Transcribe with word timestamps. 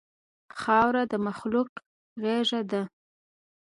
خاوره 0.61 1.03
د 1.11 1.13
مخلوق 1.27 1.69
غېږه 2.21 2.61
ده. 2.71 2.81